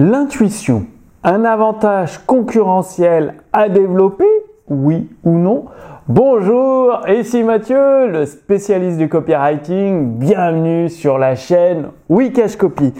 [0.00, 0.86] L'intuition,
[1.24, 4.24] un avantage concurrentiel à développer,
[4.70, 5.66] oui ou non
[6.08, 10.14] Bonjour, ici Mathieu, le spécialiste du copywriting.
[10.16, 12.94] Bienvenue sur la chaîne Wikash Copy.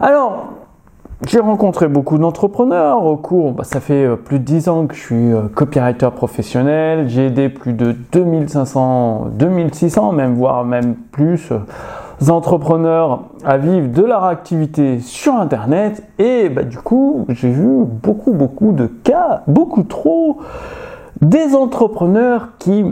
[0.00, 0.54] Alors,
[1.28, 4.96] j'ai rencontré beaucoup d'entrepreneurs au cours, bah, ça fait euh, plus de 10 ans que
[4.96, 11.52] je suis euh, copywriter professionnel, j'ai aidé plus de 2500, 2600 même, voire même plus,
[11.52, 11.58] euh,
[12.30, 18.32] entrepreneurs à vivre de leur activité sur Internet et bah, du coup j'ai vu beaucoup
[18.32, 20.38] beaucoup de cas, beaucoup trop,
[21.20, 22.84] des entrepreneurs qui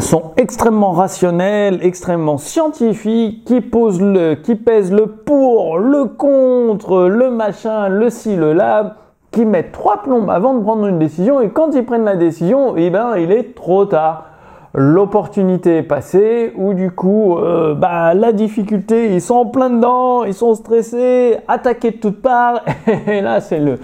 [0.00, 7.30] sont extrêmement rationnels, extrêmement scientifiques, qui posent le, qui pèsent le pour, le contre, le
[7.30, 8.96] machin, le ci, le là,
[9.30, 12.76] qui mettent trois plombes avant de prendre une décision et quand ils prennent la décision,
[12.76, 14.27] eh ben il est trop tard.
[14.74, 20.24] L'opportunité est passée ou du coup, euh, bah, la difficulté, ils sont en plein dedans,
[20.24, 22.62] ils sont stressés, attaqués de toutes parts
[23.06, 23.78] et là c'est le,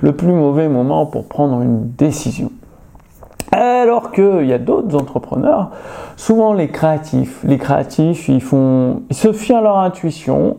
[0.00, 2.50] le plus mauvais moment pour prendre une décision.
[3.78, 5.70] Alors qu'il y a d'autres entrepreneurs,
[6.16, 7.40] souvent les créatifs.
[7.44, 10.56] Les créatifs, ils font, ils se fient à leur intuition.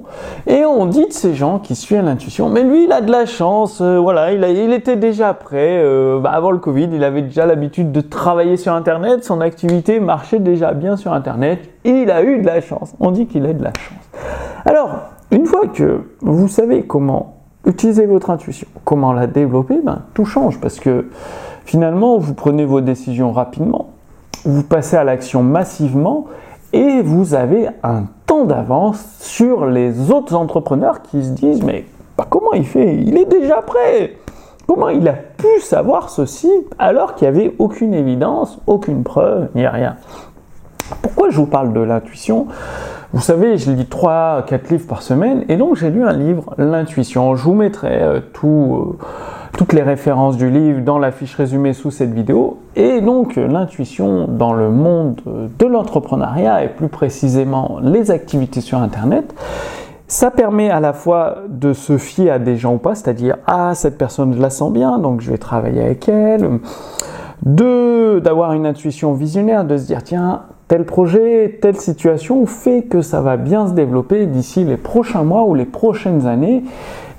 [0.47, 3.25] Et on dit de ces gens qui suivent l'intuition, mais lui, il a de la
[3.25, 3.81] chance.
[3.81, 5.81] Euh, voilà, il, était déjà prêt.
[5.83, 9.25] Euh, bah, avant le Covid, il avait déjà l'habitude de travailler sur Internet.
[9.25, 11.69] Son activité marchait déjà bien sur Internet.
[11.83, 12.95] Et il a eu de la chance.
[12.99, 14.21] On dit qu'il a de la chance.
[14.65, 14.89] Alors,
[15.31, 20.59] une fois que vous savez comment utiliser votre intuition, comment la développer, ben, tout change
[20.59, 21.09] parce que
[21.69, 23.91] Finalement, vous prenez vos décisions rapidement,
[24.43, 26.25] vous passez à l'action massivement
[26.73, 31.85] et vous avez un temps d'avance sur les autres entrepreneurs qui se disent mais
[32.17, 32.95] bah, comment il fait?
[32.95, 34.15] Il est déjà prêt!
[34.65, 39.67] Comment il a pu savoir ceci alors qu'il n'y avait aucune évidence, aucune preuve, ni
[39.67, 39.97] rien?
[41.03, 42.47] Pourquoi je vous parle de l'intuition?
[43.13, 47.35] Vous savez, je lis 3-4 livres par semaine et donc j'ai lu un livre, L'intuition.
[47.35, 48.95] Je vous mettrai euh, tout...
[48.99, 49.05] Euh,
[49.57, 52.59] toutes les références du livre dans la fiche résumée sous cette vidéo.
[52.75, 59.33] Et donc l'intuition dans le monde de l'entrepreneuriat et plus précisément les activités sur Internet,
[60.07, 63.75] ça permet à la fois de se fier à des gens ou pas, c'est-à-dire ah
[63.75, 66.59] cette personne je la sens bien donc je vais travailler avec elle,
[67.43, 73.21] d'avoir une intuition visionnaire, de se dire tiens tel projet, telle situation fait que ça
[73.21, 76.63] va bien se développer d'ici les prochains mois ou les prochaines années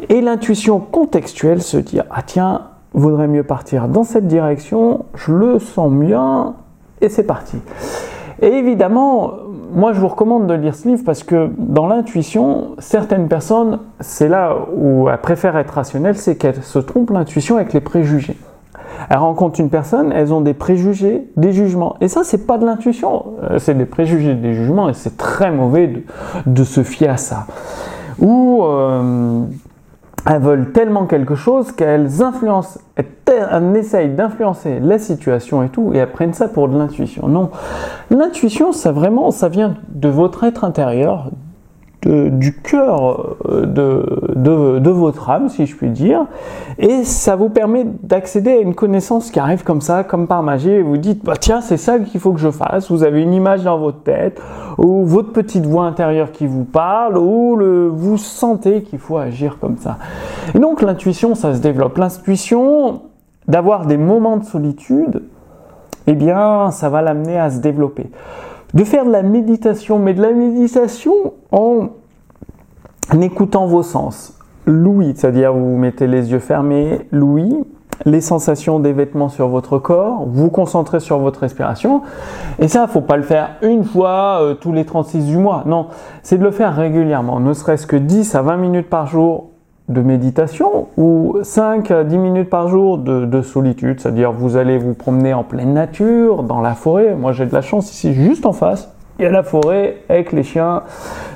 [0.08, 2.62] et l'intuition contextuelle se dire ah tiens,
[2.94, 6.54] vaudrait mieux partir dans cette direction, je le sens bien,
[7.00, 7.58] et c'est parti.
[8.42, 9.32] Et évidemment,
[9.74, 14.28] moi je vous recommande de lire ce livre parce que dans l'intuition, certaines personnes, c'est
[14.28, 18.36] là où elles préfèrent être rationnelles, c'est qu'elles se trompent l'intuition avec les préjugés.
[19.08, 21.96] Elles rencontrent une personne, elles ont des préjugés, des jugements.
[22.00, 25.50] Et ça, c'est pas de l'intuition, euh, c'est des préjugés, des jugements, et c'est très
[25.50, 26.04] mauvais
[26.46, 27.46] de, se fier à ça.
[28.18, 29.42] Ou euh,
[30.26, 35.98] elles veulent tellement quelque chose qu'elles influencent, elles essayent d'influencer la situation et tout, et
[35.98, 37.28] elles prennent ça pour de l'intuition.
[37.28, 37.50] Non,
[38.10, 41.30] l'intuition, ça vraiment, ça vient de votre être intérieur,
[42.08, 46.26] du cœur euh, de, de, votre âme, si je puis dire,
[46.78, 50.70] et ça vous permet d'accéder à une connaissance qui arrive comme ça, comme par magie,
[50.70, 53.34] et vous dites, bah, tiens, c'est ça qu'il faut que je fasse, vous avez une
[53.34, 54.40] image dans votre tête,
[54.78, 59.58] ou votre petite voix intérieure qui vous parle, ou le, vous sentez qu'il faut agir
[59.60, 59.98] comme ça.
[60.54, 61.98] Et donc l'intuition, ça se développe.
[61.98, 63.02] L'intuition,
[63.46, 65.22] d'avoir des moments de solitude,
[66.06, 68.10] eh bien, ça va l'amener à se développer
[68.74, 71.12] de faire de la méditation, mais de la méditation
[71.50, 71.88] en
[73.20, 74.38] écoutant vos sens.
[74.66, 77.64] L'ouïe, c'est-à-dire vous mettez les yeux fermés, l'ouïe,
[78.06, 82.02] les sensations des vêtements sur votre corps, vous concentrez sur votre respiration.
[82.58, 85.64] Et ça, faut pas le faire une fois euh, tous les 36 du mois.
[85.66, 85.88] Non,
[86.22, 89.50] c'est de le faire régulièrement, ne serait-ce que 10 à 20 minutes par jour
[89.90, 94.94] de méditation ou 5 à 10 minutes par jour de, solitude, c'est-à-dire vous allez vous
[94.94, 97.14] promener en pleine nature, dans la forêt.
[97.14, 100.32] Moi j'ai de la chance ici, juste en face, il y a la forêt avec
[100.32, 100.82] les chiens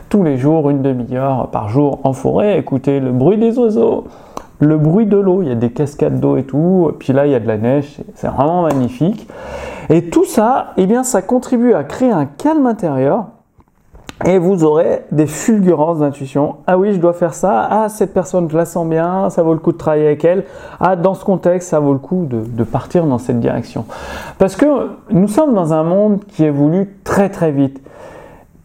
[0.09, 4.05] tous les jours, une demi-heure par jour en forêt, écoutez le bruit des oiseaux,
[4.61, 7.33] le bruit de l'eau, il y a des cascades d'eau et tout, puis là il
[7.33, 9.29] y a de la neige, c'est vraiment magnifique.
[9.91, 13.27] Et tout ça, eh bien ça contribue à créer un calme intérieur
[14.25, 16.57] et vous aurez des fulgurances d'intuition.
[16.67, 17.67] Ah oui, je dois faire ça.
[17.69, 20.45] Ah, cette personne, je la sens bien, ça vaut le coup de travailler avec elle.
[20.79, 23.85] Ah, dans ce contexte, ça vaut le coup de, partir dans cette direction.
[24.39, 24.67] Parce que
[25.11, 27.81] nous sommes dans un monde qui évolue très très vite.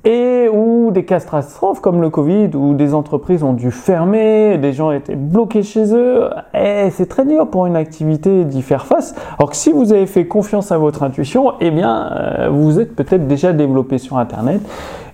[0.05, 4.91] Et ou des catastrophes comme le Covid où des entreprises ont dû fermer, des gens
[4.91, 9.13] étaient bloqués chez eux, et c'est très dur pour une activité d'y faire face.
[9.37, 12.95] Alors que si vous avez fait confiance à votre intuition, eh bien euh, vous êtes
[12.95, 14.61] peut-être déjà développé sur internet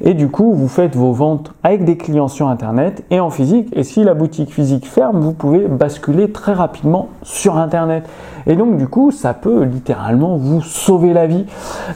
[0.01, 3.69] et du coup vous faites vos ventes avec des clients sur internet et en physique
[3.73, 8.07] et si la boutique physique ferme, vous pouvez basculer très rapidement sur internet.
[8.47, 11.45] Et donc du coup, ça peut littéralement vous sauver la vie.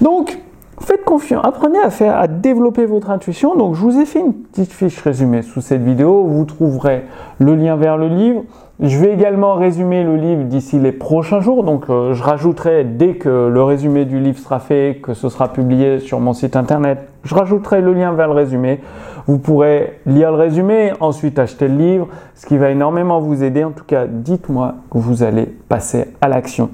[0.01, 0.39] Donc
[0.81, 3.55] faites confiance, apprenez à faire, à développer votre intuition.
[3.55, 6.23] Donc, je vous ai fait une petite fiche résumée sous cette vidéo.
[6.25, 7.03] Vous trouverez
[7.39, 8.43] le lien vers le livre.
[8.79, 11.63] Je vais également résumer le livre d'ici les prochains jours.
[11.63, 15.51] Donc, euh, je rajouterai dès que le résumé du livre sera fait, que ce sera
[15.51, 18.79] publié sur mon site internet, je rajouterai le lien vers le résumé.
[19.27, 23.63] Vous pourrez lire le résumé, ensuite acheter le livre, ce qui va énormément vous aider.
[23.63, 26.69] En tout cas, dites-moi que vous allez passer à l'action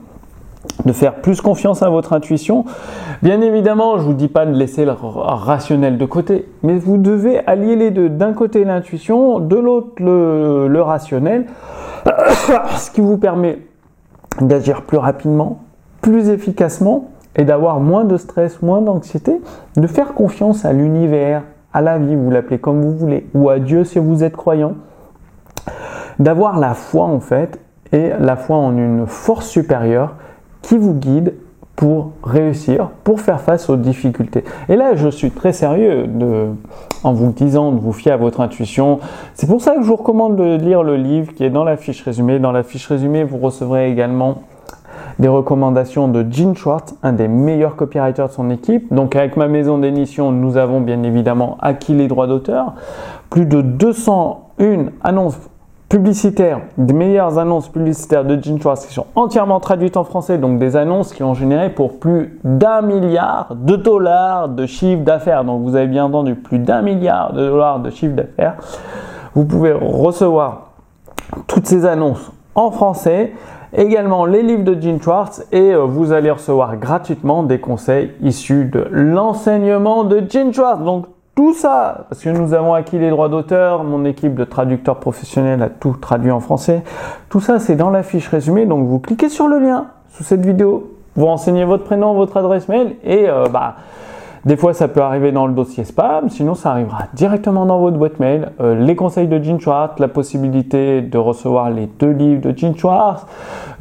[0.85, 2.65] de faire plus confiance à votre intuition.
[3.21, 7.39] Bien évidemment, je vous dis pas de laisser le rationnel de côté, mais vous devez
[7.47, 8.09] allier les deux.
[8.09, 11.45] D'un côté l'intuition, de l'autre le, rationnel,
[12.77, 13.59] ce qui vous permet
[14.41, 15.59] d'agir plus rapidement,
[16.01, 19.41] plus efficacement et d'avoir moins de stress, moins d'anxiété,
[19.75, 23.59] de faire confiance à l'univers, à la vie, vous l'appelez comme vous voulez, ou à
[23.59, 24.75] Dieu si vous êtes croyant,
[26.19, 27.59] d'avoir la foi en fait,
[27.91, 30.15] et la foi en une force supérieure
[30.65, 31.33] qui vous guide
[31.75, 34.44] pour réussir, pour faire face aux difficultés.
[34.67, 36.07] Et là, je suis très sérieux
[37.03, 39.00] en vous disant de vous fier à votre intuition.
[39.33, 41.77] C'est pour ça que je vous recommande de lire le livre qui est dans la
[41.77, 42.39] fiche résumée.
[42.39, 44.44] Dans la fiche résumée, vous recevrez également
[45.19, 48.91] des recommandations de Gene Schwartz, un des meilleurs copywriters de son équipe.
[48.94, 52.73] Donc avec ma maison d'édition, nous avons bien évidemment acquis les droits d'auteur.
[53.29, 55.38] Plus de 201 annonces
[55.90, 60.58] publicitaires, des meilleures annonces publicitaires de Gene Schwartz qui sont entièrement traduites en français, donc
[60.58, 65.44] des annonces qui ont généré pour plus d'un milliard de dollars de chiffre d'affaires.
[65.44, 68.56] Donc vous avez bien entendu plus d'un milliard de dollars de chiffre d'affaires.
[69.36, 70.72] Vous pouvez recevoir
[71.48, 73.34] toutes ces annonces en français,
[73.74, 78.66] également les livres de Gene Schwartz et euh, vous allez recevoir gratuitement des conseils issus
[78.66, 80.82] de l'enseignement de Gene Schwartz.
[81.36, 85.62] Tout ça, parce que nous avons acquis les droits d'auteur, mon équipe de traducteurs professionnels
[85.62, 86.82] a tout traduit en français.
[87.30, 88.66] Tout ça, c'est dans la fiche résumée.
[88.66, 92.70] Donc, vous cliquez sur le lien sous cette vidéo, vous renseignez votre prénom, votre adresse
[92.70, 93.76] mail et euh, bah,
[94.45, 97.97] des fois, ça peut arriver dans le dossier spam, sinon ça arrivera directement dans votre
[97.97, 98.51] boîte mail.
[98.62, 102.77] Euh, les conseils de Gene Schwartz, la possibilité de recevoir les deux livres de Gene
[102.77, 103.25] Schwartz,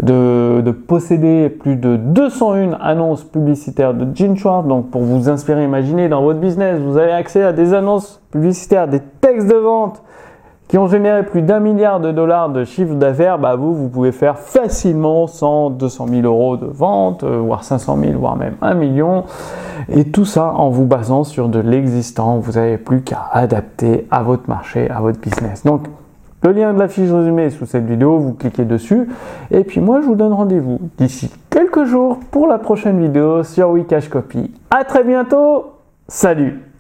[0.03, 4.67] de, de posséder plus de 201 annonces publicitaires de Gene Schwartz.
[4.67, 8.89] Donc, pour vous inspirer, imaginez dans votre business, vous avez accès à des annonces publicitaires,
[8.89, 10.03] des textes de vente
[10.75, 14.11] qui ont généré plus d'un milliard de dollars de chiffre d'affaires, bah vous, vous pouvez
[14.11, 18.75] faire facilement 100, 200 000 euros de vente, euh, voire 500 000, voire même 1
[18.75, 19.23] million.
[19.89, 22.39] Et tout ça en vous basant sur de l'existant.
[22.39, 25.63] Vous n'avez plus qu'à adapter à votre marché, à votre business.
[25.63, 25.83] Donc,
[26.43, 29.09] le lien de la fiche résumée sous cette vidéo, vous cliquez dessus.
[29.53, 33.71] Et puis moi, je vous donne rendez-vous d'ici quelques jours pour la prochaine vidéo sur
[33.71, 34.51] Wikash Copy.
[34.73, 35.67] À très bientôt.
[36.09, 36.74] Salut